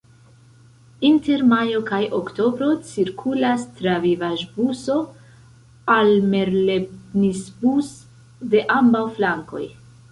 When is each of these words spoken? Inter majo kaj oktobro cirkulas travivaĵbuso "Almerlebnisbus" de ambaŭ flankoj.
Inter 1.09 1.43
majo 1.51 1.81
kaj 1.89 1.99
oktobro 2.19 2.69
cirkulas 2.93 3.67
travivaĵbuso 3.83 4.97
"Almerlebnisbus" 5.99 7.95
de 8.57 8.69
ambaŭ 8.83 9.09
flankoj. 9.19 9.67